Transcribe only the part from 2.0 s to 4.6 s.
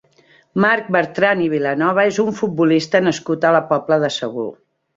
és un futbolista nascut a la Pobla de Segur.